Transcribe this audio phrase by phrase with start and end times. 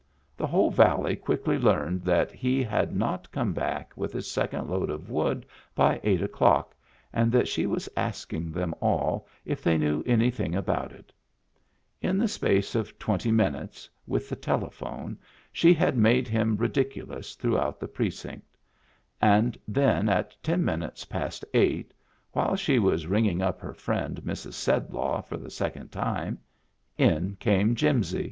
[0.35, 4.89] The whole valley quickly learned that he had not come back with his second load
[4.89, 6.73] of wood by eight 'clock
[7.13, 11.13] and that she was asking them all if they knew anything about it
[12.01, 15.19] In the space of twenty minutes with the telephone
[15.51, 18.57] she had made him ridiculous throughout the precinct;
[19.21, 21.93] and then at ten minutes past eight,
[22.31, 24.53] while she was ringing up her friend Mrs.
[24.53, 26.39] Sedlaw for the second time,
[26.97, 28.19] in came Jimsy.